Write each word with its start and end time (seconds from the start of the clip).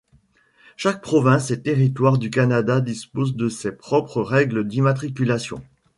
Chaque 0.77 0.99
province 1.03 1.51
et 1.51 1.61
territoire 1.61 2.17
du 2.17 2.31
Canada 2.31 2.81
dispose 2.81 3.35
de 3.35 3.49
ses 3.49 3.71
propres 3.71 4.23
règles 4.23 4.67
d’immatriculation. 4.67 5.61